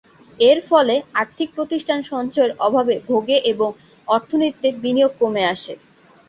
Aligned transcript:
এর 0.39 0.59
ফলে 0.69 0.95
আর্থিক 1.21 1.49
প্রতিষ্ঠান 1.57 1.99
সঞ্চয়ের 2.11 2.51
অভাবে 2.67 2.95
ভোগে 3.07 3.37
এবং 3.51 3.69
অর্থনীতিতে 4.07 4.69
বিনিয়োগ 4.83 5.11
কমে 5.21 5.43
আসে। 5.53 5.73